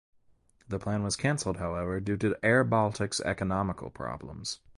The 0.67 0.79
plan 0.79 1.03
was 1.03 1.15
cancelled, 1.15 1.57
however, 1.57 1.99
due 1.99 2.17
to 2.17 2.35
AirBaltic's 2.41 3.19
economical 3.21 3.91
problems. 3.91 4.59